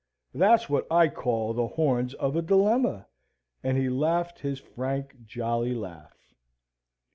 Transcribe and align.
That's 0.33 0.67
what 0.67 0.87
I 0.91 1.09
call 1.09 1.53
the 1.53 1.67
horns 1.67 2.15
of 2.15 2.35
a 2.35 2.41
dilemma;" 2.41 3.05
and 3.61 3.77
he 3.77 3.87
laughed 3.87 4.39
his 4.39 4.57
frank, 4.57 5.15
jolly 5.25 5.75
laugh. 5.75 6.33